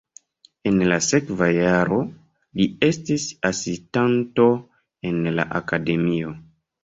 [0.69, 1.99] En la sekva jaro
[2.61, 4.47] li estis asistanto
[5.11, 6.35] en la akademio.